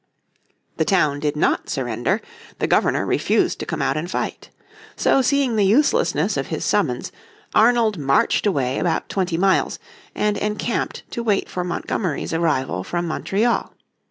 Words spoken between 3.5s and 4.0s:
to come out